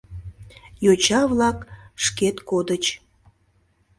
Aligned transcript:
Йоча-влак 0.85 1.57
шкет 2.03 2.37
кодыч. 2.49 2.85